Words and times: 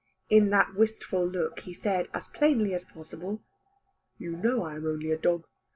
In 0.31 0.49
that 0.49 0.73
wistful 0.73 1.23
look 1.27 1.59
he 1.59 1.75
said 1.75 2.09
as 2.11 2.25
plainly 2.27 2.73
as 2.73 2.85
possible 2.85 3.43
"You 4.17 4.35
know 4.35 4.63
I 4.63 4.77
am 4.77 4.87
only 4.87 5.11
a 5.11 5.15
dog. 5.19 5.45